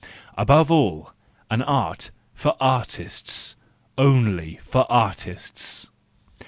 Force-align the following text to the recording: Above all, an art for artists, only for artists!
Above 0.35 0.71
all, 0.71 1.11
an 1.51 1.61
art 1.61 2.09
for 2.33 2.57
artists, 2.59 3.55
only 3.99 4.59
for 4.63 4.91
artists! 4.91 5.91